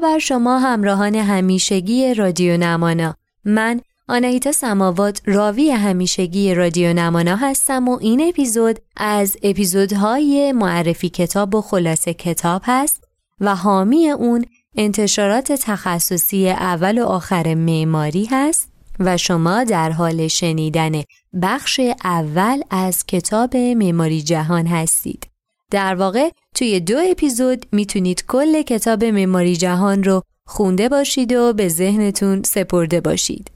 [0.00, 7.98] بر شما همراهان همیشگی رادیو نمانا من آنهیتا سماوات راوی همیشگی رادیو نمانا هستم و
[8.00, 13.04] این اپیزود از اپیزودهای معرفی کتاب و خلاصه کتاب هست
[13.40, 14.44] و حامی اون
[14.76, 21.02] انتشارات تخصصی اول و آخر معماری هست و شما در حال شنیدن
[21.42, 25.26] بخش اول از کتاب معماری جهان هستید.
[25.70, 31.68] در واقع توی دو اپیزود می‌تونید کل کتاب معماری جهان رو خونده باشید و به
[31.68, 33.50] ذهنتون سپرده باشید.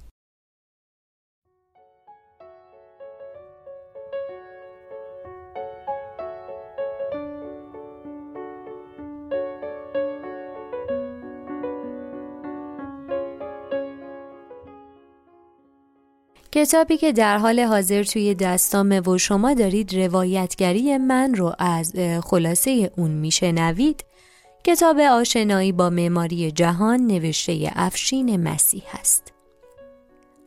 [16.53, 21.93] کتابی که در حال حاضر توی دستامه و شما دارید روایتگری من رو از
[22.25, 24.05] خلاصه اون میشنوید
[24.65, 29.33] کتاب آشنایی با معماری جهان نوشته افشین مسیح است.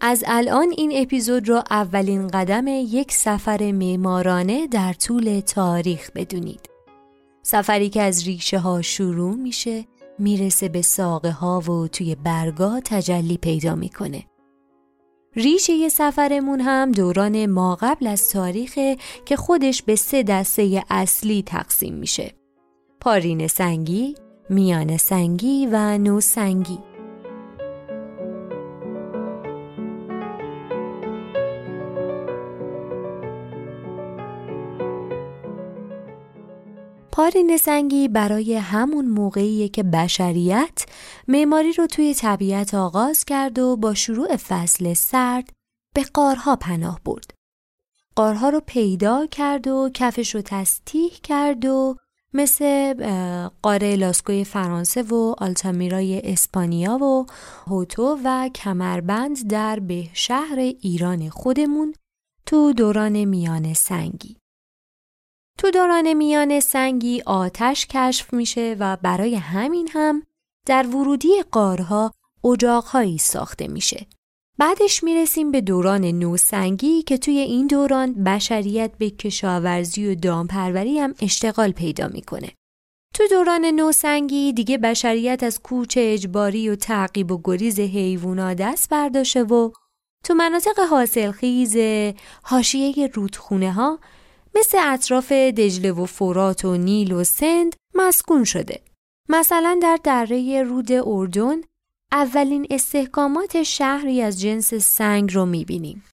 [0.02, 6.70] از الان این اپیزود رو اولین قدم یک سفر معمارانه در طول تاریخ بدونید.
[7.44, 9.86] سفری که از ریشه ها شروع میشه
[10.20, 14.24] می‌رسه به ساقه ها و توی برگا تجلی پیدا می‌کنه.
[15.36, 21.94] ریشه سفرمون هم دوران ما قبل از تاریخه که خودش به سه دسته اصلی تقسیم
[21.94, 22.34] میشه.
[23.02, 24.16] پارین سنگی،
[24.50, 26.95] میان سنگی و نو سنگی.
[37.16, 40.86] پارین سنگی برای همون موقعیه که بشریت
[41.28, 45.50] معماری رو توی طبیعت آغاز کرد و با شروع فصل سرد
[45.94, 47.32] به قارها پناه برد.
[48.16, 51.96] قارها رو پیدا کرد و کفش رو تستیح کرد و
[52.34, 52.94] مثل
[53.62, 57.26] قاره لاسکوی فرانسه و آلتامیرای اسپانیا و
[57.68, 61.94] هوتو و کمربند در به شهر ایران خودمون
[62.46, 64.38] تو دوران میان سنگی.
[65.60, 70.24] تو دوران میان سنگی آتش کشف میشه و برای همین هم
[70.68, 72.12] در ورودی قارها
[72.46, 74.08] اجاقهایی ساخته میشه.
[74.58, 81.14] بعدش می‌رسیم به دوران نوسنگی که توی این دوران بشریت به کشاورزی و دامپروری هم
[81.22, 82.52] اشتغال پیدا می‌کنه.
[83.14, 89.44] تو دوران نوسنگی دیگه بشریت از کوچ اجباری و تعقیب و گریز حیوونا دست برداشته
[89.44, 89.72] و
[90.24, 91.78] تو مناطق حاصلخیز
[92.44, 94.00] حاشیه رودخونه ها
[94.58, 98.82] مثل اطراف دجله و فرات و نیل و سند مسکون شده.
[99.30, 101.56] مثلا در دره رود اردن
[102.12, 106.04] اولین استحکامات شهری از جنس سنگ رو می‌بینیم.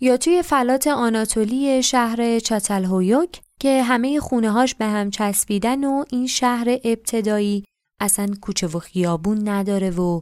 [0.00, 6.26] یا توی فلات آناتولی شهر چاتلهویوک که همه خونه هاش به هم چسبیدن و این
[6.26, 7.64] شهر ابتدایی
[8.00, 10.20] اصلا کوچه و خیابون نداره و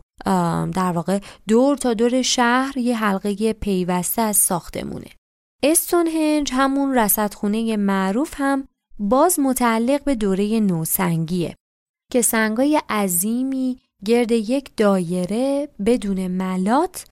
[0.75, 1.19] در واقع
[1.49, 5.11] دور تا دور شهر یه حلقه پیوسته از ساختمونه.
[5.67, 11.57] استونهنج همون رصدخونه معروف هم باز متعلق به دوره نوسنگیه
[12.13, 17.07] که سنگای عظیمی گرد یک دایره بدون ملات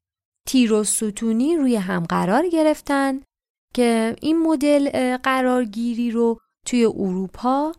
[0.49, 3.21] تیر و ستونی روی هم قرار گرفتن
[3.75, 7.73] که این مدل قرارگیری رو توی اروپا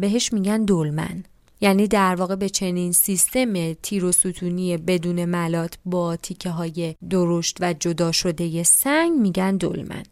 [0.00, 1.24] بهش میگن دولمن.
[1.64, 7.56] یعنی در واقع به چنین سیستم تیر و ستونی بدون ملات با تیکه های درشت
[7.60, 10.02] و جدا شده سنگ میگن دولمن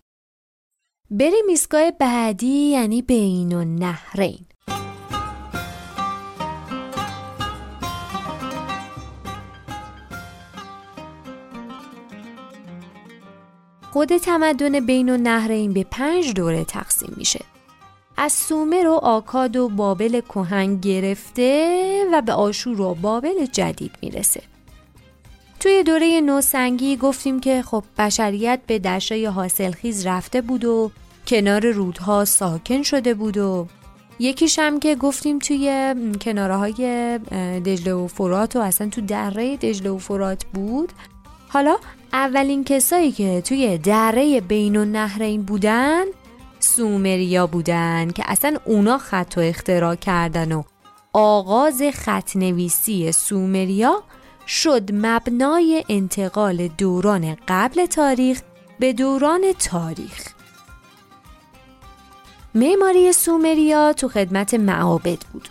[1.10, 4.46] بریم ایستگاه بعدی یعنی بین و نهرین.
[13.90, 17.51] خود تمدن بین و نهرین به پنج دوره تقسیم میشه.
[18.17, 24.43] از سومر و آکاد و بابل کهن گرفته و به آشور و بابل جدید می‌رسه.
[25.61, 30.91] توی دوره نوسنگی گفتیم که خب بشریت به دشای حاصلخیز رفته بود و
[31.26, 33.67] کنار رودها ساکن شده بود و
[34.19, 37.19] یکیش هم که گفتیم توی کناره های
[37.67, 40.93] دجله و فرات و اصلا تو دره دجله و فرات بود.
[41.49, 41.76] حالا
[42.12, 46.05] اولین کسایی که توی دره بین و نهرین بودن
[46.62, 50.62] سومریا بودن که اصلا اونا خط و اختراع کردن و
[51.12, 54.03] آغاز خطنویسی سومریا
[54.47, 58.41] شد مبنای انتقال دوران قبل تاریخ
[58.79, 60.29] به دوران تاریخ.
[62.55, 65.49] معماری سومریا تو خدمت معابد بود.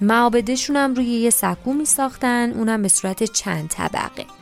[0.00, 4.41] معابدشون هم روی یه سکو می ساختن اونم به صورت چند طبقه.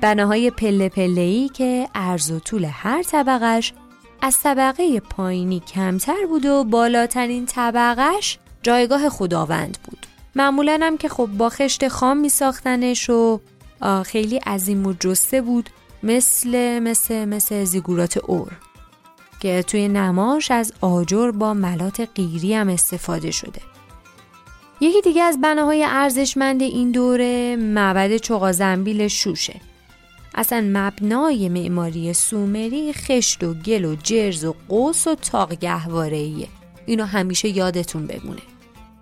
[0.00, 3.72] بناهای پله پله ای که عرض و طول هر طبقش
[4.22, 10.06] از طبقه پایینی کمتر بود و بالاترین طبقش جایگاه خداوند بود.
[10.36, 13.40] معمولا هم که خب با خشت خام می ساختنش و
[14.06, 15.70] خیلی عظیم و جسته بود
[16.02, 18.52] مثل مثل مثل زیگورات اور
[19.40, 23.60] که توی نماش از آجر با ملات قیری هم استفاده شده.
[24.80, 29.60] یکی دیگه از بناهای ارزشمند این دوره معبد چقازنبیل شوشه.
[30.38, 36.48] اصلا مبنای معماری سومری خشت و گل و جرز و قوس و تاق گهوارهیه
[36.86, 38.40] اینو همیشه یادتون بمونه.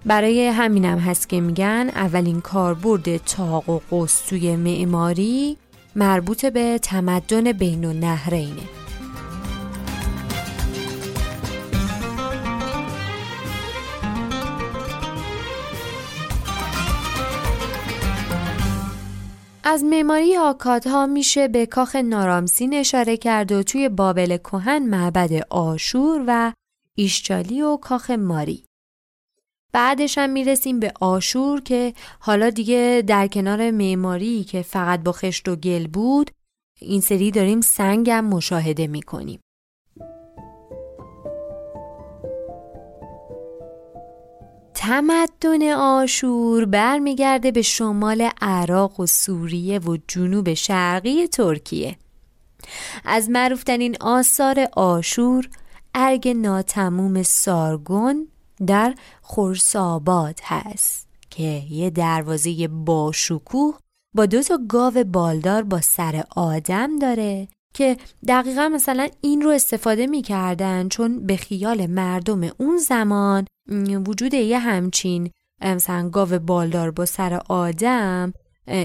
[0.06, 5.56] برای همینم هست که میگن اولین کاربرد تاق و قوس توی معماری
[5.96, 8.62] مربوط به تمدن بین و نهرینه.
[19.68, 26.24] از معماری آکادها میشه به کاخ نارامسین اشاره کرد و توی بابل کهن معبد آشور
[26.26, 26.52] و
[26.94, 28.64] ایشچالی و کاخ ماری.
[29.72, 35.48] بعدش هم می‌رسیم به آشور که حالا دیگه در کنار معماری که فقط با خشت
[35.48, 36.30] و گل بود
[36.80, 39.40] این سری داریم سنگم مشاهده می‌کنیم.
[44.78, 51.96] تمدن آشور برمیگرده به شمال عراق و سوریه و جنوب شرقی ترکیه.
[53.04, 55.48] از معروفترین آثار آشور
[55.94, 58.28] ارگ ناتموم سارگون
[58.66, 63.78] در خورساباد هست که یه دروازه باشکوه
[64.14, 67.96] با دو تا گاو بالدار با سر آدم داره که
[68.28, 73.46] دقیقا مثلا این رو استفاده می‌کردن چون به خیال مردم اون زمان
[74.06, 75.30] وجود یه همچین
[75.62, 78.32] مثلا گاو بالدار با سر آدم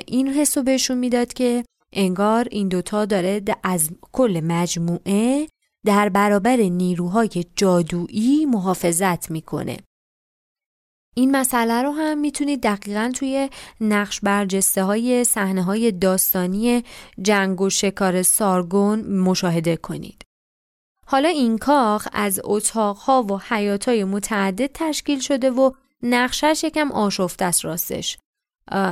[0.07, 1.63] این حس رو بهشون می‌داد که
[1.93, 5.47] انگار این دوتا داره از کل مجموعه
[5.85, 9.77] در برابر نیروهای جادویی محافظت می‌کنه
[11.15, 13.49] این مسئله رو هم می‌تونید دقیقا توی
[13.81, 16.83] نقش برجسته های صحنه های داستانی
[17.21, 20.23] جنگ و شکار سارگون مشاهده کنید.
[21.11, 25.71] حالا این کاخ از اتاقها و حیاتای متعدد تشکیل شده و
[26.03, 28.17] نقشش یکم آشفته است راستش.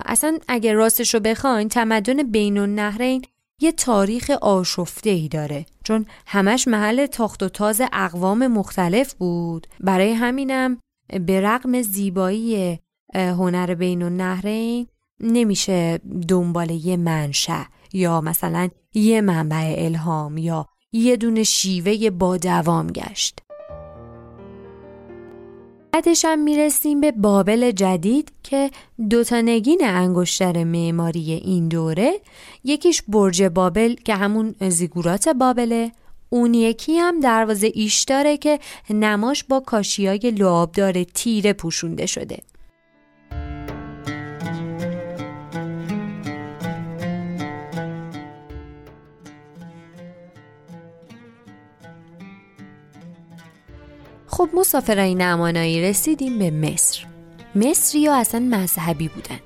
[0.05, 3.21] اصلا اگر راستش رو بخواین تمدن بین النهرین
[3.61, 10.13] یه تاریخ آشفته ای داره چون همش محل تاخت و تاز اقوام مختلف بود برای
[10.13, 10.77] همینم
[11.25, 12.79] به رغم زیبایی
[13.13, 14.87] هنر بین النهرین
[15.19, 17.63] نمیشه دنبال یه منشأ
[17.93, 23.39] یا مثلا یه منبع الهام یا یه دونه شیوه با دوام گشت.
[25.91, 28.71] بعدش هم می‌رسیم به بابل جدید که
[29.09, 32.21] دوتا نگین انگشتر معماری این دوره
[32.63, 35.91] یکیش برج بابل که همون زیگورات بابله.
[36.29, 42.37] اون یکی هم دروازه ایش داره که نماش با کاشیای لعابدار تیره پوشونده شده.
[54.39, 57.05] خب مسافرای نمانایی رسیدیم به مصر.
[57.55, 59.39] مصری ها اصلا مذهبی بودن.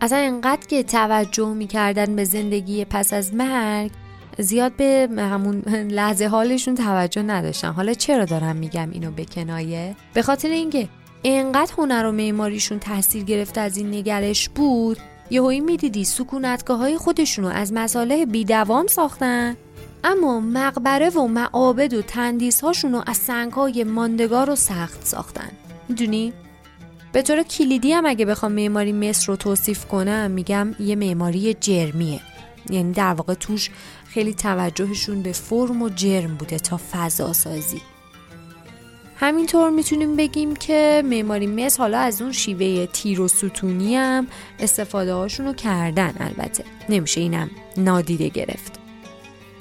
[0.00, 3.90] اصلا انقدر که توجه می‌کردن به زندگی پس از مرگ
[4.38, 5.60] زیاد به همون
[5.90, 7.72] لحظه حالشون توجه نداشتن.
[7.72, 10.88] حالا چرا دارم میگم اینو به کنایه؟ به خاطر اینکه
[11.24, 14.98] انقدر هنر و معماریشون تاثیر گرفته از این نگرش بود
[15.30, 19.56] یهویی می‌دیدی سکونتگاه های خودشونو از مصالح بیدوام ساختن.
[20.04, 25.50] اما مقبره و معابد و تندیس هاشونو از سنگ های ماندگار و سخت ساختن.
[25.88, 26.32] می‌دونی؟
[27.12, 32.20] به طور کلیدی هم اگه بخوام معماری مصر رو توصیف کنم میگم یه معماری جرمیه.
[32.70, 33.70] یعنی در واقع توش
[34.08, 37.80] خیلی توجهشون به فرم و جرم بوده تا فضا سازی
[39.16, 44.26] همینطور می‌تونیم بگیم که معماری مصر حالا از اون شیوه تیر و ستونی هم
[44.58, 46.64] استفاده هاشون رو کردن البته.
[46.88, 48.77] نمیشه اینم نادیده گرفت.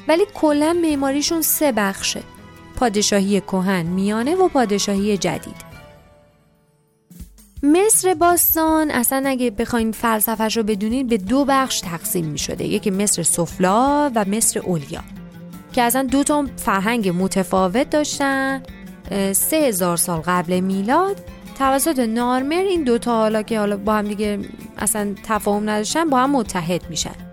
[0.08, 2.24] ولی کلا معماریشون سه بخشه.
[2.76, 5.68] پادشاهی کهن میانه و پادشاهی جدید.
[7.64, 12.90] مصر باستان اصلا اگه بخواین فلسفهش رو بدونید به دو بخش تقسیم می شده یکی
[12.90, 15.04] مصر سفلا و مصر اولیا
[15.74, 18.64] که اصلا دو تا فرهنگ متفاوت داشتن.
[19.32, 21.22] سه هزار سال قبل میلاد
[21.58, 24.40] توسط نارمر این دوتا حالا که حالا با هم دیگه
[24.78, 27.27] اصلا تفاهم نداشتن با هم متحد میشن.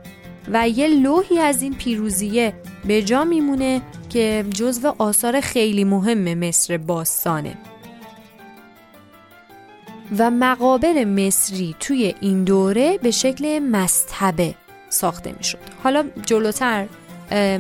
[0.53, 6.77] و یه لوحی از این پیروزیه به جا میمونه که جزو آثار خیلی مهم مصر
[6.77, 7.59] باستانه.
[10.19, 14.55] و مقابر مصری توی این دوره به شکل مستبه
[14.89, 15.59] ساخته می‌شد.
[15.83, 16.87] حالا جلوتر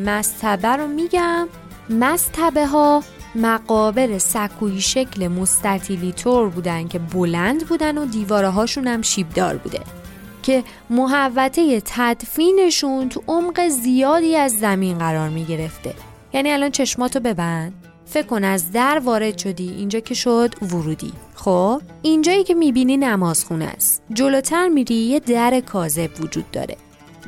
[0.07, 1.49] مستبه رو میگم.
[1.91, 3.03] مستبه ها
[3.35, 9.81] مقابر سکوی شکل مستطیلی طور بودن که بلند بودن و دیواره هاشون هم شیبدار بوده.
[10.45, 15.95] که محوطه تدفینشون تو عمق زیادی از زمین قرار می گرفته.
[16.33, 17.73] یعنی الان چشماتو ببند.
[18.07, 21.13] فکر کن از در وارد شدی اینجا که شد ورودی.
[21.35, 24.03] خب اینجایی که می‌بینی نمازخونه است.
[24.13, 26.77] جلوتر میری یه در کاذب وجود داره.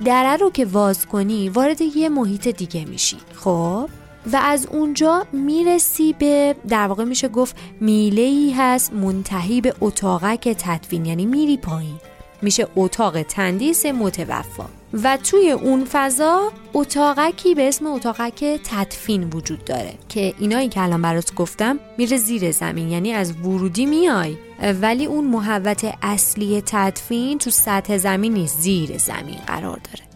[0.04, 3.16] دره رو که واز کنی وارد یه محیط دیگه میشی.
[3.34, 3.88] خب
[4.32, 10.48] و از اونجا می‌رسی به در واقع میشه گفت میله ای هست منتهی به اتاقک
[10.48, 11.06] تدفین.
[11.06, 11.96] یعنی میری پایین.
[12.42, 14.64] میشه اتاق تندیس متوفا.
[15.02, 21.02] و توی اون فضا اتاقکی به اسم اتاقک تدفین وجود داره که اینایی که الان
[21.02, 24.36] برات گفتم میره زیر زمین یعنی از ورودی میای.
[24.82, 30.06] ولی اون محوت اصلی تدفین تو سطح زمین نیست زیر زمین قرار داره.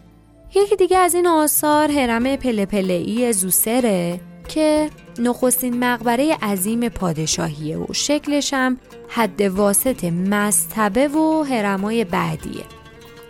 [0.55, 4.19] یکی دیگه از این آثار هرم پله پله ای زوسره.
[4.53, 4.89] که
[5.19, 8.77] نخستین مقبره عظیم پادشاهیه و شکلش هم
[9.09, 12.63] حد واسط مستبه و هرمای بعدیه.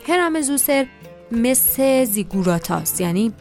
[0.07, 0.85] هرم زوسر
[1.31, 3.33] مثل زیگوراتاست یعنی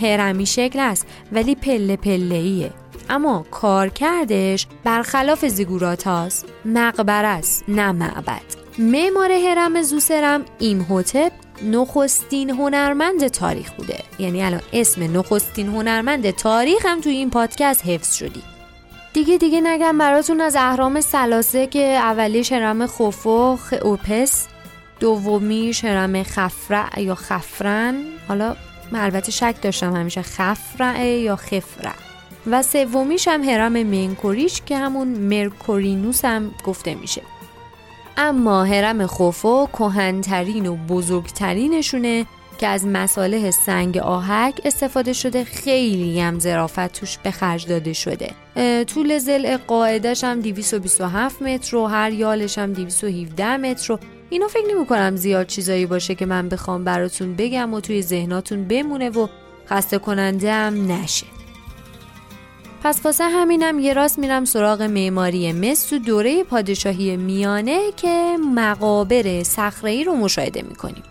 [0.00, 2.70] هرمی شکل است ولی پله پله ایه
[3.10, 8.42] اما کارکردش برخلاف زیگوراتاس مقبره است نه معبد.
[8.78, 13.98] معمار هرم زوسرم ایمهوتپ نخستین هنرمند تاریخ بوده.
[14.18, 18.42] یعنی الان اسم نخستین هنرمند تاریخ هم توی این پادکست حفظ شدی.
[19.12, 24.46] دیگه دیگه نگم براتون از اهرام سلاسه که اولیش هرم خوفو اوپس
[25.00, 28.02] دومی هرم خفرع یا خفرن.
[28.28, 28.56] حالا
[28.92, 31.94] من البته شک داشتم همیشه خفرع یا خفرع.
[32.46, 37.22] و سومیش هم هرم منکوریش که همون مرکورینوس هم گفته میشه.
[38.20, 42.26] اما هرم خوفو کهنترین و بزرگترینشونه
[42.58, 48.30] که از مساله سنگ آهک استفاده شده خیلی هم ظرافت توش به خرج داده شده.
[48.84, 53.98] طول زل قاعدش هم 227 متر و هر یالش هم 217 متر و
[54.30, 58.64] اینو فکر نمی کنم زیاد چیزایی باشه که من بخوام براتون بگم و توی ذهناتون
[58.64, 59.26] بمونه و
[59.68, 61.37] خسته کننده هم نشه.
[62.82, 69.42] پس واسه همینم یه راست میرم سراغ معماری مصر تو دوره پادشاهی میانه که مقابر
[69.42, 71.02] صخره‌ای رو مشاهده می‌کنیم.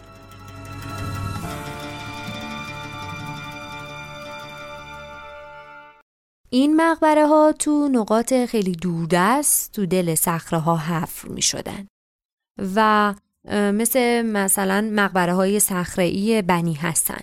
[6.49, 11.87] این مقبره ها تو نقاط خیلی دوردست تو دل صخره ها حفر می شدن
[12.75, 13.13] و
[13.51, 17.19] مثل مثلا مقبره های صخره بنی هستن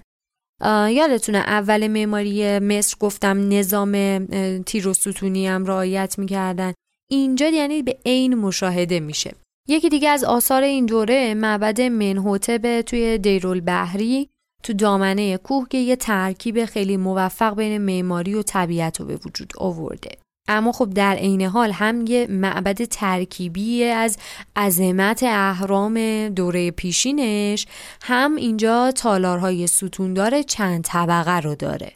[0.90, 4.26] یادتونه اول معماری مصر گفتم نظام
[4.62, 6.73] تیر و ستونی هم رعایت می‌کردن.
[7.11, 9.35] اینجا یعنی به عین مشاهده میشه.
[9.68, 14.28] یکی دیگه از آثار این دوره معبد منحوتب توی دیرول بحری
[14.62, 19.52] تو دامنه کوه که یه ترکیب خیلی موفق بین معماری و طبیعت رو به وجود
[19.59, 20.11] آورده.
[20.49, 24.17] اما خب در عین حال هم یه معبد ترکیبی از
[24.57, 27.67] عظمت اهرام دوره پیشینش
[28.03, 31.93] هم اینجا تالارهای ستوندار چند طبقه رو داره.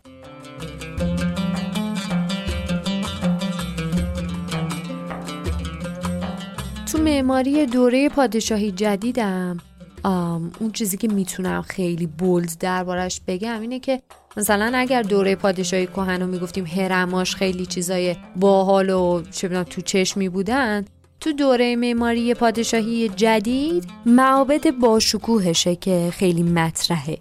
[6.92, 9.56] تو معماری دوره پادشاهی جدیدم
[10.04, 14.02] اون چیزی که می‌تونم خیلی بولد دربارش بگم اینه که
[14.36, 20.28] مثلا اگر دوره پادشاهی کهن رو می‌گفتیم هرماش خیلی چیزای باحال و چه تو چشمی
[20.28, 20.84] بودن
[21.20, 27.18] تو دوره معماری پادشاهی جدید معابد باشکوهشه که خیلی مطرحه.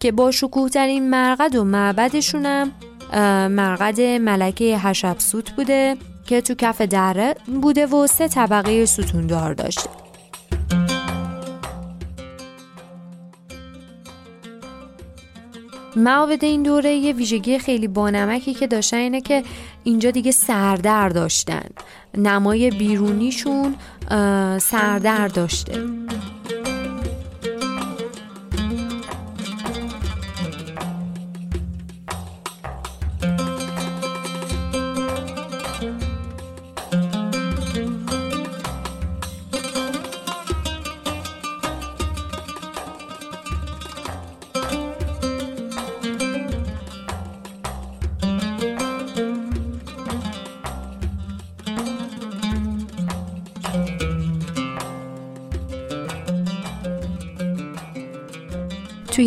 [0.00, 2.72] که با شکوه ترین مرقد و معبدشونم
[3.48, 10.01] مرقد ملکه حشبسوت بوده که تو کف دره بوده و سه طبقه ستوندار داشته.
[15.96, 19.42] معابد این دوره یه ویژگی خیلی بانمکی که داشتن اینه که
[19.84, 21.68] اینجا دیگه سردر داشتن.
[22.16, 23.74] نمای بیرونیشون
[24.58, 25.72] سردر داشته.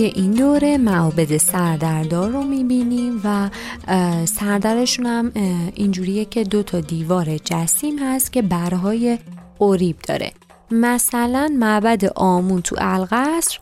[0.06, 3.50] این دوره معابد سردردار رو می‌بینیم و
[4.26, 5.32] سردرشون هم
[5.76, 9.18] اینجوریه که دو تا دیوار جسیم هست که برهای
[9.58, 10.32] اوریب داره.
[10.72, 13.60] مثلا معبد آمون تو القصر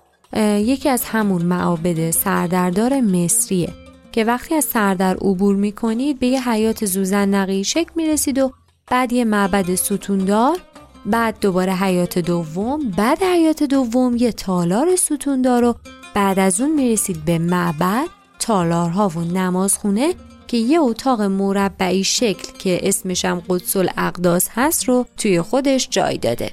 [0.57, 3.69] یکی از همون معابد سردردار مصریه
[4.12, 8.51] که وقتی از سردر عبور می‌کنید به یه حیات زوزندقی شکل می‌رسید و
[8.88, 10.57] بعد یه معبد ستوندار
[11.05, 15.75] بعد دوباره حیات دوم بعد حیات دوم یه تالار ستوندار و
[16.13, 18.08] بعد از اون می‌رسید به معبد
[18.39, 20.13] تالارها و نمازخونه
[20.48, 26.17] که یه اتاق مربعی شکل که اسمش هم قدس الاقداس هست رو توی خودش جای
[26.17, 26.51] داده.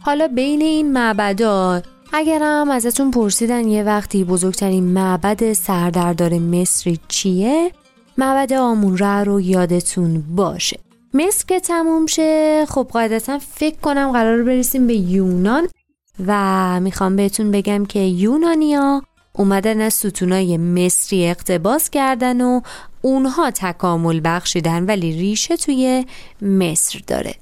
[0.00, 7.70] حالا بین این معبدا اگرم ازتون پرسیدن یه وقتی بزرگترین معبد سردردار مصری چیه
[8.18, 10.78] معبد آمون رو یادتون باشه.
[11.14, 15.68] مصر که تموم شه خب قاعدتا فکر کنم قرار برسیم به یونان.
[16.26, 22.60] و می‌خوام بهتون بگم که یونانیا اومدن از ستونای مصری اقتباس کردن و
[23.02, 26.06] اونها تکامل بخشیدن ولی ریشه توی
[26.42, 27.34] مصر داره.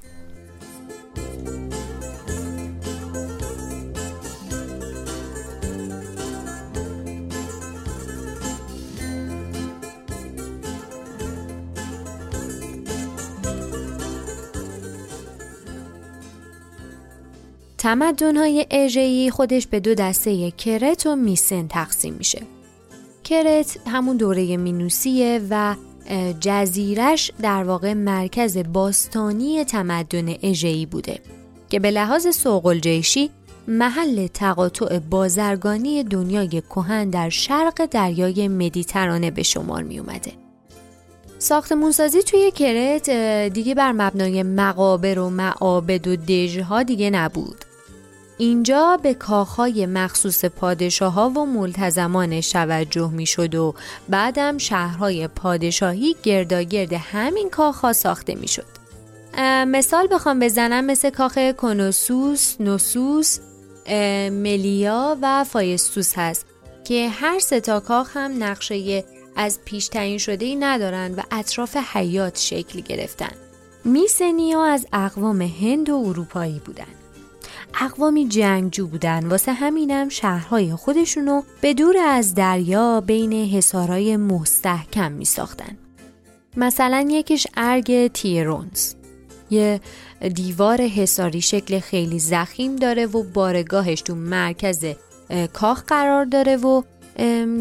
[17.85, 22.43] تمدن‌های اژه‌ای خودش به دو دسته کرت و میسن تقسیم میشه.
[23.25, 25.75] کرت همون دوره مینوسیه و
[26.41, 31.21] جزیرش در واقع مرکز باستانی تمدن اژه‌ای بوده
[31.71, 33.03] که به لحاظ سوقل
[33.69, 40.33] محل تقاطع بازرگانی دنیای کهن در شرق دریای مدیترانه به شمار می اومده.
[41.39, 43.11] ساختمونسازی توی کرت
[43.53, 47.65] دیگه بر مبنای مقابر و معابد و دژها دیگه نبود
[48.39, 53.75] اینجا به کاخهای مخصوص پادشاه ها و ملتزمان توجه می شد و
[54.09, 58.67] بعدم شهرهای پادشاهی گرداگرد همین کاخها ساخته می شد.
[59.67, 63.39] مثال بخوام بزنم مثل کاخ کنوسوس، نوسوس،
[64.31, 66.47] ملیا و فایستوس هست
[66.85, 69.05] که هر سه تا کاخ هم نقشه
[69.37, 73.33] از پیش تعیین شده ای ندارن و اطراف حیات شکل گرفتن.
[73.85, 77.04] میسنیا از اقوام هند و اروپایی بودن.
[77.81, 85.25] اقوامی جنگجو بودن واسه همینم شهرهای خودشونو به دور از دریا بین حصارهای مستحکم می
[85.25, 85.79] ساختن.
[86.57, 88.95] مثلا یکیش ارگ تیرونز
[89.51, 89.81] یه
[90.35, 94.85] دیوار حصاری شکل خیلی زخیم داره و بارگاهش تو مرکز
[95.53, 96.83] کاخ قرار داره و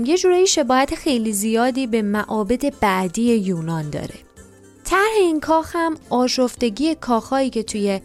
[0.05, 4.15] یه جورایی شباهت خیلی زیادی به معابد بعدی یونان داره
[4.83, 7.99] طرح این کاخ هم آشفتگی کاخهایی که توی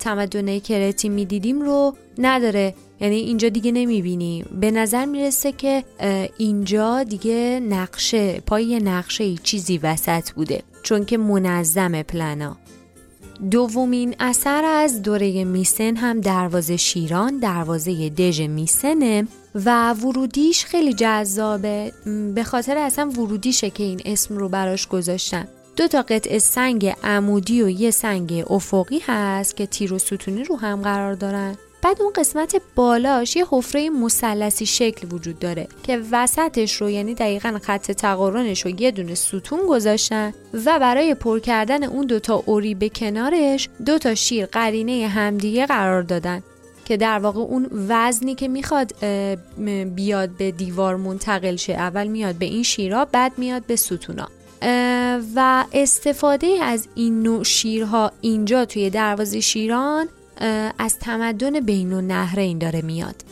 [0.00, 2.74] تمدن کرتی می‌دیدیم رو نداره.
[3.00, 5.84] یعنی اینجا دیگه نمی‌بینیم به نظر می‌رسه که
[6.38, 10.62] اینجا دیگه نقشه پای نقشه چیزی وسط بوده.
[10.82, 12.56] چون که منظم پلنا
[13.50, 21.92] دومین اثر از دوره میسن هم دروازه شیران دروازه دژ میسنه و ورودیش خیلی جذابه.
[22.34, 25.48] به خاطر اصلا ورودیشه که این اسم رو براش گذاشتن.
[25.78, 30.56] دو تا قطعه سنگ عمودی و یه سنگ افقی هست که تیر و ستونی رو
[30.56, 31.56] هم قرار دارن.
[31.82, 37.58] بعد اون قسمت بالاش یه حفره مثلثی شکل وجود داره که وسطش رو یعنی دقیقا
[37.62, 42.88] خط تقارنش رو یه دونه ستون گذاشتن و برای پر کردن اون دوتا اوری به
[42.88, 46.42] کنارش دو تا شیر قرینه همدیگه قرار دادن
[46.84, 48.92] که در واقع اون وزنی که می‌خواد
[49.94, 51.72] بیاد به دیوار منتقل شه.
[51.72, 54.28] اول میاد به این شیرها بعد میاد به ستونا.
[55.36, 60.08] و استفاده از این نوع شیرها اینجا توی دروازه شیران
[60.78, 63.24] از تمدن بین و نهرین داره میاد.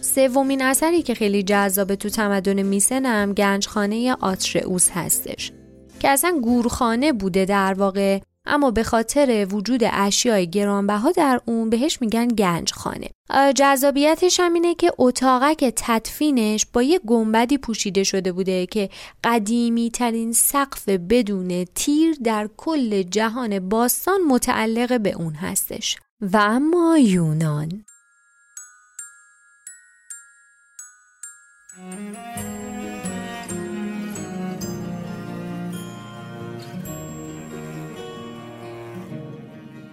[0.00, 5.52] سومین اثری که خیلی جذابه تو تمدن میسنم گنجخانه آترئوس هستش
[6.00, 8.18] که اصلا گورخانه بوده در واقع.
[8.46, 13.10] اما به خاطر وجود اشیای گرانبها در اون بهش میگن گنج خانه
[13.54, 18.90] جذابیتش هم اینه که اتاقک تدفینش با یه گنبدی پوشیده شده بوده که
[19.24, 25.96] قدیمی ترین سقف بدون تیر در کل جهان باستان متعلق به اون هستش.
[26.20, 27.84] و اما یونان.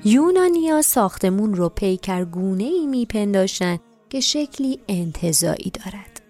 [0.05, 3.77] یونانیا ساختمون رو پیکرگونه ای میپنداشتن
[4.09, 6.21] که شکلی انتظایی دارد.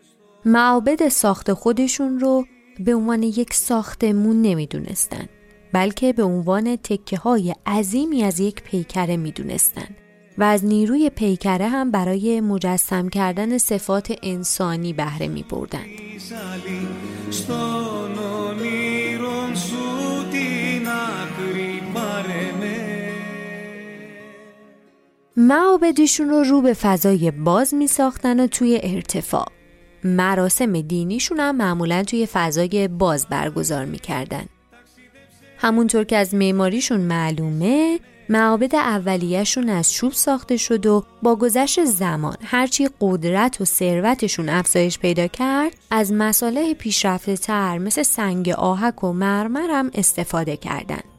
[0.45, 2.45] معابد ساخت خودشون رو
[2.79, 5.29] به عنوان یک ساختمون نمی‌دونستن
[5.73, 9.95] بلکه به عنوان تکه های عظیمی از یک پیکره می‌دونستن
[10.37, 15.85] و از نیروی پیکره هم برای مجسم کردن صفات انسانی بهره می بردن.
[25.37, 29.45] معابدشون رو رو به فضای باز می ساختن و توی ارتفاع
[30.03, 34.45] مراسم دینیشون هم معمولا توی فضای باز برگزار می کردن.
[35.57, 42.37] همونطور که از معماریشون معلومه معابد اولیهشون از چوب ساخته شد و با گذشت زمان
[42.43, 49.13] هرچی قدرت و ثروتشون افزایش پیدا کرد از مساله پیشرفته تر مثل سنگ آهک و
[49.13, 51.10] مرمر هم استفاده کردند.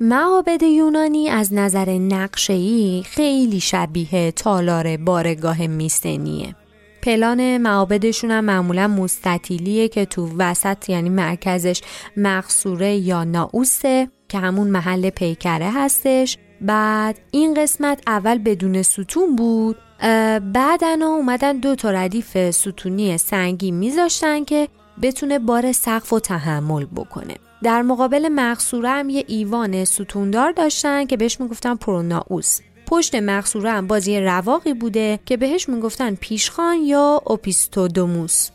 [0.00, 6.54] معابد یونانی از نظر نقشه‌ای خیلی شبیه تالار بارگاه میستنیه.
[7.02, 11.80] پلان معابدشون هم معمولا مستطیلیه که تو وسط یعنی مرکزش
[12.16, 16.38] مقصوره یا ناوسه که همون محل پیکره هستش.
[16.60, 19.76] بعد این قسمت اول بدون ستون بود.
[20.52, 24.68] بعدن اومدن دو تا ردیف ستونی سنگی میذاشتن که
[25.02, 27.34] بتونه بار سقف و تحمل بکنه.
[27.62, 33.86] در مقابل مقصوره هم یه ایوان ستوندار داشتن که بهش می‌گفتن پروناوس پشت مقصوره هم
[33.86, 38.48] بازی رواقی بوده که بهش می‌گفتن پیشخان یا اوپیستودوموس.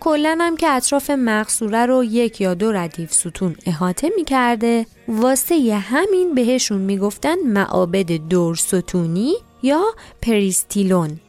[0.00, 6.34] کلا هم که اطراف مقصوره رو یک یا دو ردیف ستون احاطه می‌کرده واسه همین
[6.34, 9.84] بهشون می‌گفتن معابد دور ستونی یا
[10.22, 11.20] پریستیلون.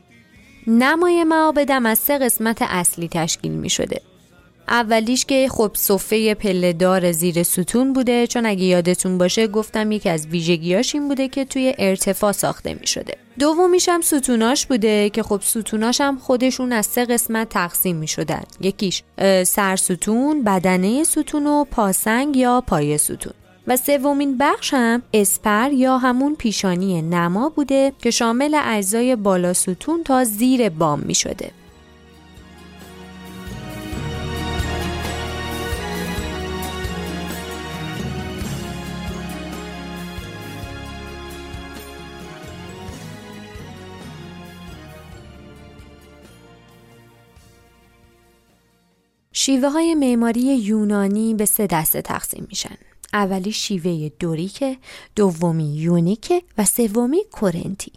[0.67, 4.01] نمای معابدم از سه قسمت اصلی تشکیل می شده
[4.67, 10.09] اولیش که خب صفه پله دار زیر ستون بوده چون اگه یادتون باشه گفتم یکی
[10.09, 15.23] از ویژگیاش این بوده که توی ارتفاع ساخته می شده دومیش هم ستوناش بوده که
[15.23, 19.03] خب ستوناش هم خودشون از سه قسمت تقسیم می شدن یکیش
[19.43, 23.33] سرستون، بدنه ستون و پاسنگ یا پای ستون.
[23.67, 30.03] و سومین بخش هم اسپر یا همون پیشانی نما بوده که شامل اجزای بالا ستون
[30.03, 31.51] تا زیر بام می شده.
[49.45, 52.77] شیوه های معماری یونانی به سه دسته تقسیم میشن.
[53.13, 54.77] اولی شیوه دوریک،
[55.15, 57.91] دومی یونیک و سومی کورنتی.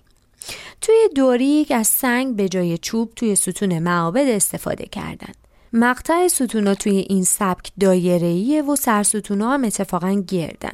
[0.80, 5.32] توی دوریک از سنگ به جای چوب توی ستون معابد استفاده کردن.
[5.72, 10.72] مقطع ستونا توی این سبک دایره‌ایه و سرستونا هم اتفاقا گردن.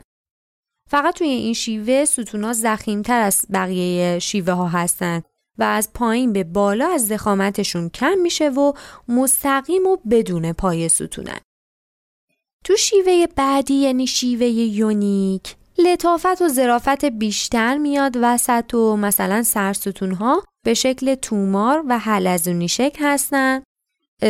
[0.91, 5.23] فقط توی این شیوه ستونا زخیمتر از بقیه شیوه ها هستن
[5.59, 8.73] و از پایین به بالا از زخامتشون کم میشه و
[9.09, 11.41] مستقیم و بدون پای ستونن.
[12.65, 20.13] تو شیوه بعدی یعنی شیوه یونیک لطافت و ظرافت بیشتر میاد وسط و مثلا سرستون
[20.13, 23.63] ها به شکل تومار و حلزونی شکل هستن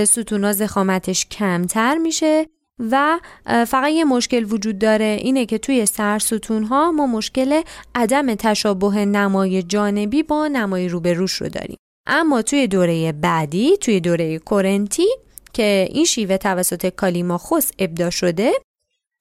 [0.05, 2.47] ستونا زخامتش کمتر میشه
[2.79, 7.63] و فقط یه مشکل وجود داره اینه که توی سرستون ها ما مشکل
[7.95, 11.77] عدم تشابه نمای جانبی با نمای روبروش رو داریم.
[12.07, 15.07] اما توی دوره بعدی توی دوره کورنتی
[15.53, 18.53] که این شیوه توسط کالیماخوس ابدا شده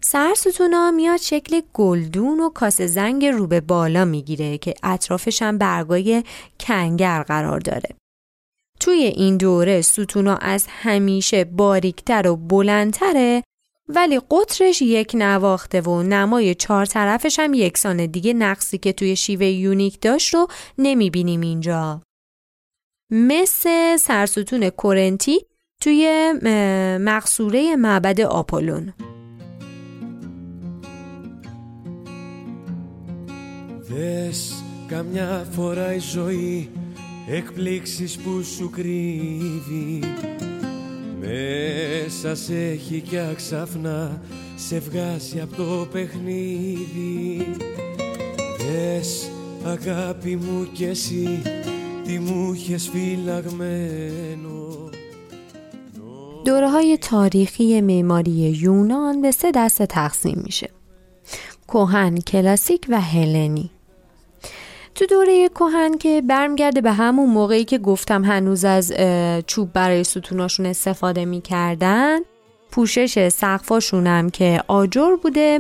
[0.04, 6.24] سرستونا میاد شکل گلدون و کاسه زنگ رو به بالا می‌گیره که اطرافش هم برگای
[6.60, 7.90] کنگر قرار داره.
[8.83, 13.43] توی این دوره ستونا از همیشه باریکتر و بلندتره
[13.89, 19.47] ولی قطرش یک نواخته و نمای چهار طرفش هم یکسانه دیگه نقصی که توی شیوه
[19.47, 20.47] یونیک داشت رو
[20.79, 22.03] نمیبینیم اینجا
[23.11, 25.47] مثل سرستون کورنتی
[25.83, 26.33] توی
[27.01, 28.93] مقصوره معبد آپولون
[33.89, 34.53] Δες
[34.89, 36.69] καμιά φορά η ζωή
[37.27, 40.01] εκπλήξεις που σου κρύβει
[41.21, 44.23] Μέσα σε έχει κι αξαφνά
[44.57, 47.47] σε βγάζει από το παιχνίδι
[48.59, 49.31] Δες
[49.65, 51.43] αγάπη μου κι εσύ
[52.05, 54.69] τι μου είχες φυλαγμένο
[56.49, 60.71] دوره های تاریخی معماری یونان به سه دسته تقسیم میشه.
[61.67, 63.71] کوهن، کلاسیک و هلنی.
[64.96, 68.94] تو دوره کوهن که برمیگرده به همون موقعی که گفتم هنوز از
[69.48, 72.20] چوب برای ستوناشون استفاده می‌کردن
[72.72, 75.60] پوشش سقفاشون هم که آجر بوده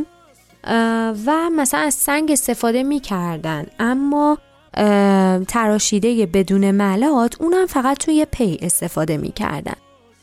[1.26, 3.66] و مثلا از سنگ استفاده می‌کردن.
[3.80, 4.38] اما
[5.48, 9.76] تراشیده بدون ملات اونم فقط توی پی استفاده می‌کردن.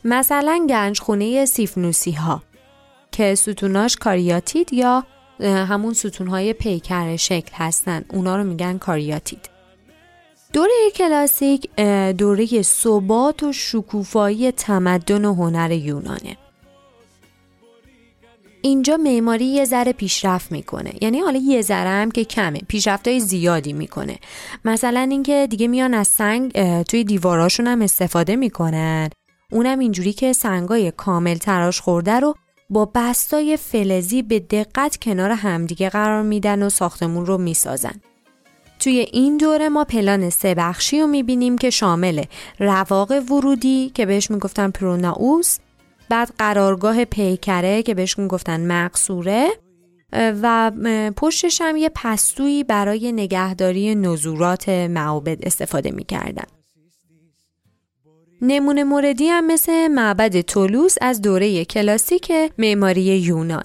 [0.04, 2.42] مثلا گنج خونه سیفنوسی ها
[3.12, 5.04] که ستوناش کاریاتید یا
[5.42, 8.04] همون ستونهای پیکر شکل هستن.
[8.08, 9.50] اونا رو میگن کاریاتید.
[10.52, 11.76] دوره کلاسیک
[12.18, 16.36] دوره ثبات و شکوفایی تمدن و هنر یونانه.
[18.62, 20.92] اینجا معماری یه ذره پیشرفت می‌کنه.
[21.00, 22.60] یعنی حالا یه ذره هم که کمه.
[23.06, 24.18] های زیادی می‌کنه.
[24.64, 29.10] مثلا اینکه دیگه میان از سنگ توی دیواراشون هم استفاده می‌کنن.
[29.52, 32.34] اونم اینجوری که سنگای کامل تراش خورده رو
[32.70, 38.00] با بستای فلزی به دقت کنار همدیگه قرار میدن و ساختمون رو می‌سازن
[38.78, 42.24] توی این دوره ما پلان سه بخشی رو می‌بینیم که شامل
[42.58, 45.58] رواق ورودی که بهش می‌گفتن پروناوس
[46.08, 49.48] بعد قرارگاه پیکره که بهش گفتن مقصوره
[50.12, 50.72] و
[51.16, 56.59] پشتش هم یه پستویی برای نگهداری نزورات معابد استفاده می‌کردن.
[58.42, 63.64] نمونه موردی هم مثل معبد تولوس از دوره کلاسیک معماری یونان.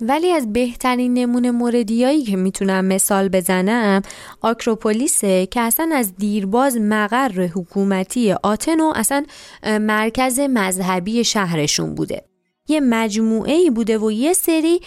[0.00, 4.02] ولی از بهترین نمونه موردیایی که می‌تونم مثال بزنم
[4.40, 9.24] آکروپولیسه که اصلا از دیرباز مقر حکومتی آتن و اصلا
[9.62, 12.24] مرکز مذهبی شهرشون بوده
[12.68, 14.80] یه مجموعه ای بوده و یه سری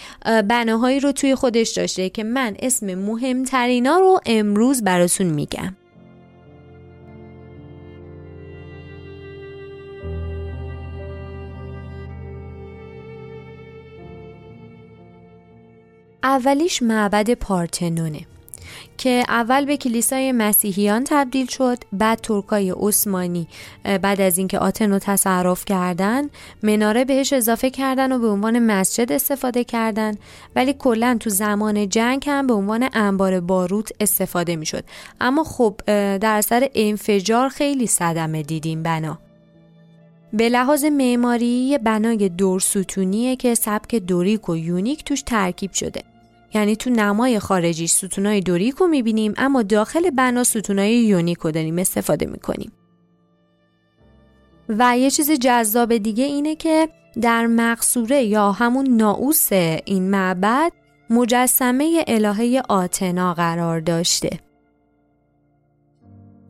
[0.48, 5.76] بناهایی رو توی خودش داشته که من اسم مهمترینا رو امروز براتون میگم
[16.24, 18.20] اولیش معبد پارتنونه
[18.98, 23.48] که اول به کلیسای مسیحیان تبدیل شد بعد ترکای عثمانی
[24.02, 26.22] بعد از اینکه آتن رو تصرف کردن
[26.62, 30.14] مناره بهش اضافه کردن و به عنوان مسجد استفاده کردن.
[30.56, 34.84] ولی کلا تو زمان جنگ هم به عنوان انبار باروت استفاده می‌شد.
[35.20, 35.80] اما خب
[36.16, 39.18] در اثر انفجار خیلی صدمه دیده این بنا.
[40.32, 46.02] به لحاظ معماری بنای دور ستونیه که سبک دوریک و یونیک توش ترکیب شده.
[46.54, 52.72] یعنی تو نمای خارجیش ستونای دوریکو می‌بینیم اما داخل بنا ستونای یونیکو داریم استفاده می‌کنیم.
[54.68, 56.88] و یه چیز جذاب دیگه اینه که
[57.22, 60.72] در مقصوره یا همون ناوس این معبد
[61.10, 64.30] مجسمه الهه آتنا قرار داشته.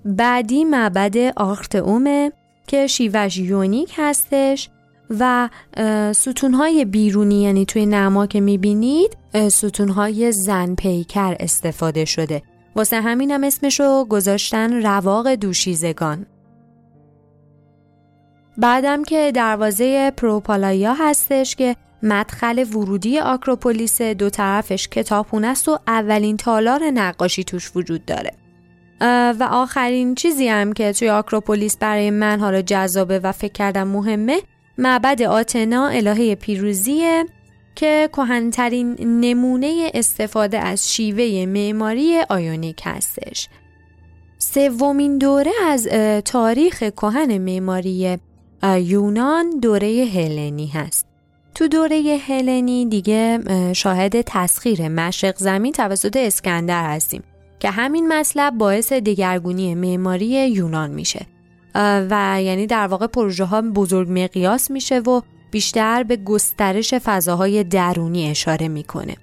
[0.05, 2.33] بعدی معبد آختئومه
[2.67, 4.71] که شیوش یونیک هستش
[5.11, 5.49] و
[6.13, 9.17] ستونهای بیرونی یعنی توی نما که می‌بینید
[9.49, 12.43] ستونهای زن پیکر استفاده شده.
[12.77, 16.27] واسه همینم اسمشو گذاشتن رواق دوشیزگان.
[18.59, 26.37] بعدم که دروازه پروپالایا هستش که مدخل ورودی آکروپولیس دو طرفش کتابخونه است و اولین
[26.37, 28.33] تالار نقاشی توش وجود داره.
[29.41, 34.41] و آخرین چیزی هم که توی آکروپولیس برای من حالا جذابه و فکر کردم مهمه
[34.79, 37.25] معبد آتنا الهه پیروزیه
[37.75, 43.49] که کهنترین نمونه استفاده از شیوه معماری آیونیک هستش.
[44.39, 45.89] سومین دوره از
[46.25, 48.19] تاریخ کهن معماری
[48.79, 51.07] یونان دوره هلنی هست.
[51.55, 53.41] تو دوره هلنی دیگه
[53.73, 57.23] شاهد تسخیر مشرق زمین توسط اسکندر هستیم
[57.61, 61.27] که همین مطلب باعث دگرگونی معماری یونان میشه
[61.75, 68.31] و یعنی در واقع پروژه ها بزرگ مقیاس میشه و بیشتر به گسترش فضاهای درونی
[68.31, 69.17] اشاره می‌کنه.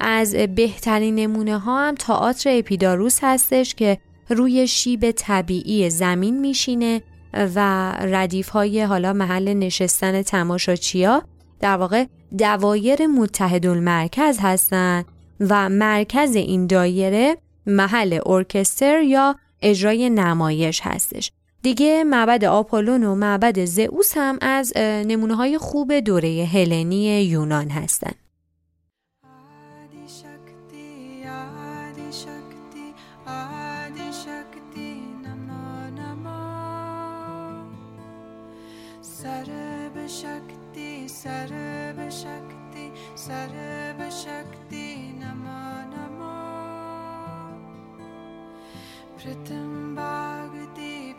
[0.00, 3.98] از بهترین نمونه ها هم تئاتر اپیداروس هستش که
[4.30, 7.02] روی شیب طبیعی زمین میشینه
[7.34, 11.22] و ردیف های حالا محل نشستن تماشاچیا
[11.60, 12.04] در واقع
[12.38, 15.04] دوایر متحد المرکز هستند
[15.40, 17.36] و مرکز این دایره
[17.66, 21.32] محل ارکستر یا اجرای نمایش هستش.
[21.62, 28.14] دیگه معبد آپولون و معبد زئوس هم از نمونه های خوب دوره هلنی یونان هستند.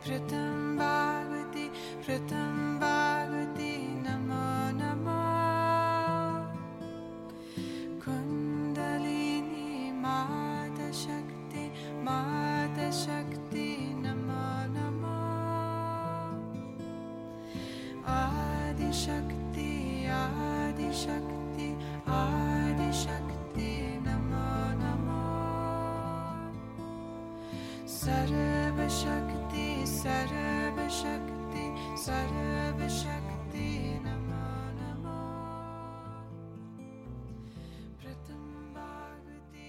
[0.08, 1.24] written by
[2.08, 2.53] with the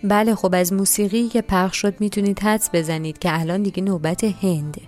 [0.05, 4.83] بله خب از موسیقی که پخش شد می‌تونید حدس بزنید که الان دیگه نوبت هنده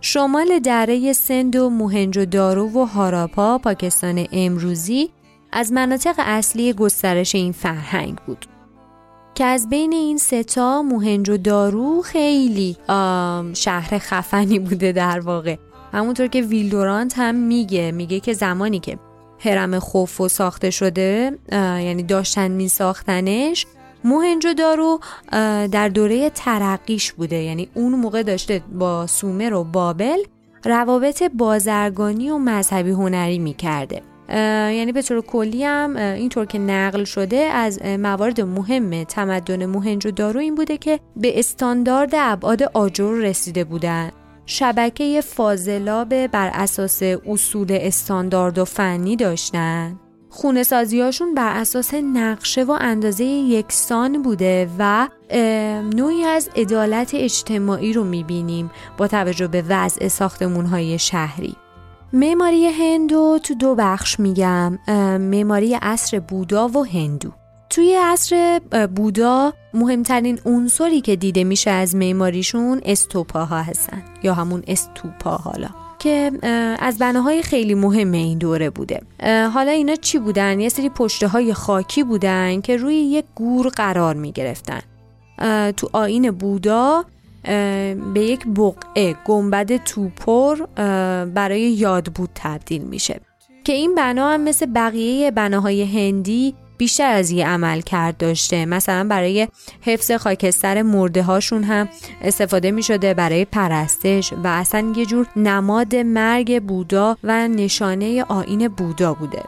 [0.00, 5.10] شمال دره سند و موهنجو دارو و هاراپا پاکستان امروزی
[5.52, 8.46] از مناطق اصلی گسترش این فرهنگ بود
[9.34, 12.76] که از بین این ستا موهنجو دارو خیلی
[13.54, 15.56] شهر خفنی بوده در واقع.
[15.92, 18.98] همونطور که ویلدورانت هم میگه میگه که زمانی که
[19.38, 23.66] هرم خوف و ساخته شده یعنی داشتن می ساختنش
[24.04, 25.00] موهنجو دارو
[25.72, 27.36] در دوره ترقیش بوده.
[27.36, 30.18] یعنی اون موقع داشته با سومر و بابل
[30.64, 34.02] روابط بازرگانی و مذهبی هنری می‌کرده.
[34.76, 40.40] یعنی به طور کلی هم اینطور که نقل شده از موارد مهم تمدن موهنجو دارو
[40.40, 44.10] این بوده که به استاندارد ابعاد آجر رسیده بودن.
[44.46, 50.00] شبکه فاضلاب بر اساس اصول استاندارد و فنی داشتن.
[50.30, 55.08] خونه سازیاشون بر اساس نقشه و اندازه یکسان بوده و
[55.94, 61.56] نوعی از عدالت اجتماعی رو می‌بینیم با توجه به وضع ساختمون های شهری.
[62.12, 64.78] معماری هندو تو دو بخش میگم
[65.20, 67.30] معماری عصر بودا و هندو.
[67.70, 68.60] توی عصر
[68.96, 75.68] بودا مهمترین عنصری که دیده میشه از معماریشون استوپاها هستن یا همون استوپا حالا.
[76.00, 76.32] که
[76.78, 79.00] از بناهای خیلی مهم این دوره بوده.
[79.54, 84.14] حالا اینا چی بودن؟ یه سری پشته های خاکی بودن که روی یک گور قرار
[84.14, 84.80] می گرفتن
[85.76, 87.04] تو آین بودا
[88.14, 90.56] به یک بقعه گنبد توپر
[91.24, 93.20] برای یاد بود تبدیل میشه.
[93.64, 98.66] که این بنا هم مثل بقیه بناهای هندی بیشتر از یه عمل کرد داشته.
[98.66, 99.48] مثلا برای
[99.80, 101.88] حفظ خاکستر مرده هاشون هم
[102.22, 108.68] استفاده می شده برای پرستش و اصلا یه جور نماد مرگ بودا و نشانه آین
[108.68, 109.42] بودا بوده.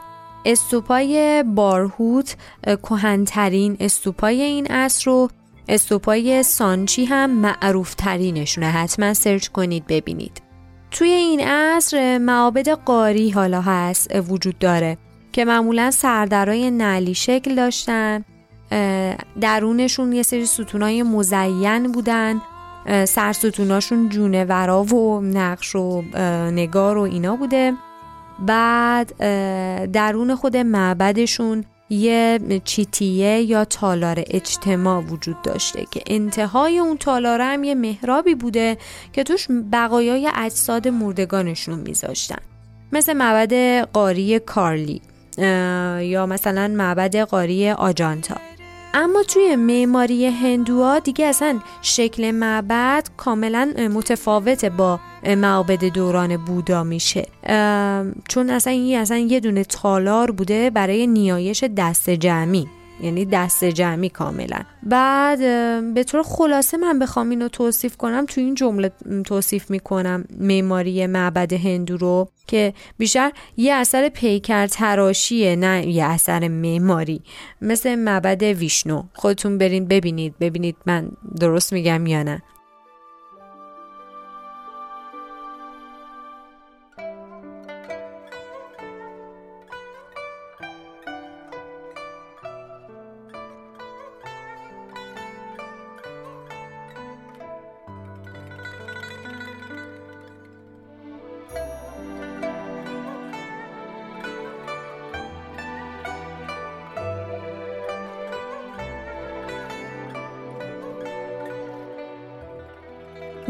[0.45, 2.35] استوپای بارهوت
[2.83, 5.29] کهنترین استوپای این عصر رو
[5.69, 10.41] استوپای سانچی هم معروف ترینشونه حتما سرچ کنید ببینید.
[10.91, 14.97] توی این عصر معابد قاری حالا هست وجود داره.
[15.33, 18.25] که معمولا سردرای نعلی شکل داشتن.
[19.41, 22.41] درونشون یه سری ستونای مزین بودن.
[23.05, 26.01] سرستوناشون جونورا و نقش و
[26.51, 27.73] نگار و اینا بوده.
[28.39, 29.17] بعد
[29.91, 37.63] درون خود معبدشون یه چیتیه یا تالار اجتماع وجود داشته که انتهای اون تالاره هم
[37.63, 38.77] یه محرابی بوده
[39.13, 42.41] که توش بقایای اجساد مردگانشون میذاشتن.
[42.91, 43.53] مثل معبد
[43.93, 45.01] قاری کارلی.
[46.01, 48.35] یا مثلا معبد قاری آجانتا.
[48.95, 57.27] اما توی معماری هندوها دیگه اصلا شکل معبد کاملا متفاوت با معابد دوران بودا میشه.
[58.29, 62.67] چون اصلا این اصلا یه دونه تالار بوده برای نیایش دست جمعی.
[63.03, 64.61] یعنی دست جمعی کاملا.
[64.83, 65.39] بعد
[65.93, 68.91] به طور خلاصه من بخوام اینو توصیف کنم تو این جمله
[69.25, 76.47] توصیف می‌کنم معماری معبد هندو رو که بیشتر یه اثر پیکر تراشیه نه یه اثر
[76.47, 77.21] معماری.
[77.61, 79.03] مثل معبد ویشنو.
[79.13, 80.35] خودتون برین ببینید.
[80.39, 82.41] ببینید من درست میگم یا نه.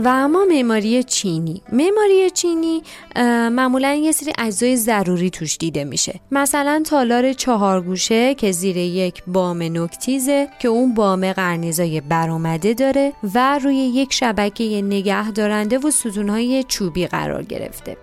[0.03, 1.61] و اما معماری چینی.
[1.71, 2.83] معماری چینی
[3.51, 6.19] معمولا یه سری اجزای ضروری توش دیده میشه.
[6.31, 13.59] مثلا تالار چهارگوشه که زیر یک بام نکتیزه که اون بام قرنیزای برآمده داره و
[13.59, 17.97] روی یک شبکه نگه دارنده و ستونهای چوبی قرار گرفته.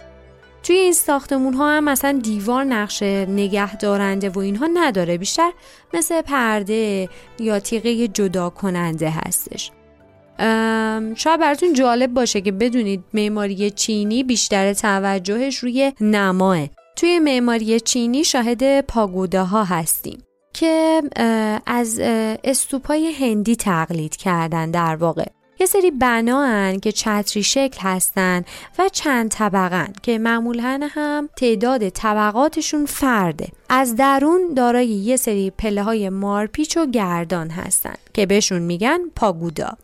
[0.63, 5.19] توی این ساختمون ها هم مثلا دیوار نقش نگه دارنده و اینها نداره.
[5.19, 5.53] بیشتر
[5.95, 7.09] مثل پرده
[7.41, 9.71] یا تیغه جدا کننده هستش.
[11.17, 16.67] شاید براتون جالب باشه که بدونید معماری چینی بیشتر توجهش روی نماه.
[16.97, 20.19] توی معماری چینی شاهد پاگوداها هستیم
[20.53, 21.03] که
[21.67, 22.01] از
[22.45, 25.27] استوپای هندی تقلید کردن در واقع.
[25.61, 28.45] یه سری بنا که چتری شکل هستن
[28.79, 33.49] و چند طبقن که معمولا هم تعداد طبقاتشون فرده.
[33.69, 39.77] از درون دارای یه سری پله های مارپیچ و گردان هستن که بهشون میگن پاگودا.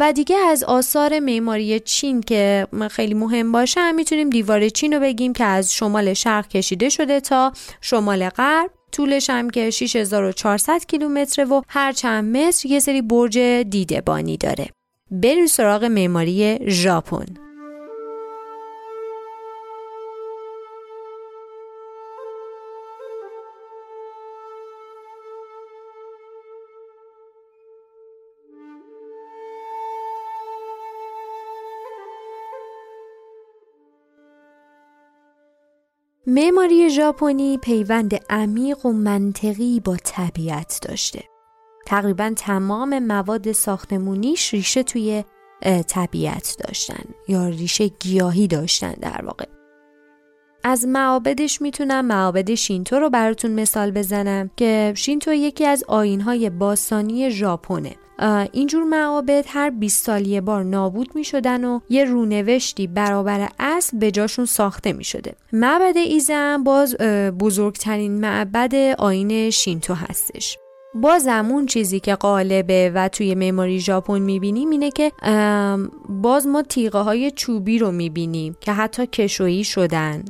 [0.00, 5.00] و دیگه از آثار معماری چین که خیلی مهم باشه هم می‌تونیم دیوار چین رو
[5.00, 8.70] بگیم که از شمال شرق کشیده شده تا شمال غرب.
[8.92, 14.68] طولش هم که 6400 کیلومتره و هر چند متر یه سری برج دیدبانی داره.
[15.10, 17.45] بریم سراغ معماری ژاپن.
[36.28, 41.22] معماری ژاپنی پیوند عمیق و منطقی با طبیعت داشته.
[41.86, 45.24] تقریبا تمام مواد ساختمونیش ریشه توی
[45.88, 49.44] طبیعت داشتن یا ریشه گیاهی داشتن در واقع.
[50.64, 57.30] از معابدش می‌تونم معابد شینتو رو براتون مثال بزنم که شینتو یکی از آینهای باستانی
[57.30, 57.96] ژاپنه
[58.52, 63.98] اینجور معابد هر 20 سال یه بار نابود می شدن و یه رونوشتی برابر اصل
[63.98, 66.96] به جاشون ساخته می شده معبد ایزم باز
[67.40, 70.58] بزرگترین معبد آین شینتو هستش.
[71.02, 75.12] بازم اون چیزی که قالبه و توی معماری ژاپن می‌بینیم اینه که
[76.08, 80.24] باز ما تیغه های چوبی رو می‌بینیم که حتی کشویی شدن.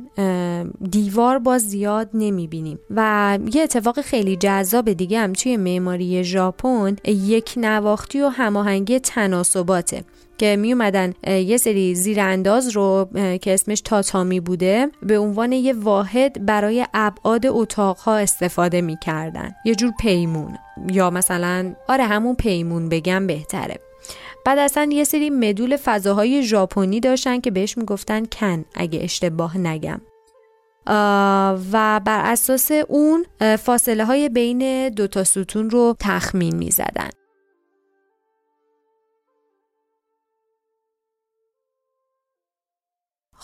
[0.91, 2.79] دیوار باز زیاد نمی‌بینیم.
[2.89, 10.03] و یه اتفاق خیلی جذاب دیگه هم توی معماری ژاپن یک نواختی و هماهنگی تناسباته.
[10.37, 13.09] که می اومدن یه سری زیرانداز رو
[13.41, 19.55] که اسمش تاتامی بوده به عنوان یه واحد برای ابعاد اتاقها استفاده می‌کردن.
[19.65, 20.57] یه جور پیمون.
[20.91, 23.79] یا مثلا آره همون پیمون بگم بهتره.
[24.45, 30.01] بعد اصلا یه سری مدول فضاهای ژاپنی داشتن که بهش می‌گفتن کن اگه اشتباه نگم.
[31.71, 33.25] و بر اساس اون
[33.59, 37.09] فاصله های بین دو تا ستون رو تخمین می زدن.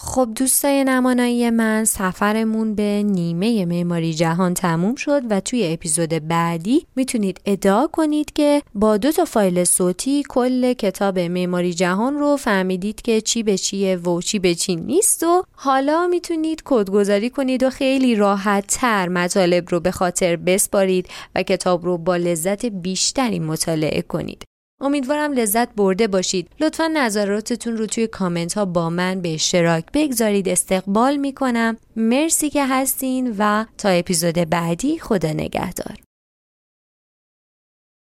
[0.05, 6.85] خب دوستای نمانایی من سفرمون به نیمه معماری جهان تموم شد و توی اپیزود بعدی
[6.95, 13.01] می‌تونید ادعا کنید که با دو تا فایل صوتی کل کتاب معماری جهان رو فهمیدید
[13.01, 17.69] که چی به چیه و چی به چی نیست و حالا می‌تونید کدگذاری کنید و
[17.69, 24.01] خیلی راحت تر مطالب رو به خاطر بسپارید و کتاب رو با لذت بیشتری مطالعه
[24.01, 24.43] کنید.
[24.83, 26.47] امیدوارم لذت برده باشید.
[26.59, 30.49] لطفا نظراتتون رو توی کامنت ها با من به اشتراک بگذارید.
[30.49, 31.77] استقبال می‌کنم.
[31.95, 35.97] مرسی که هستین و تا اپیزود بعدی خدا نگهدار.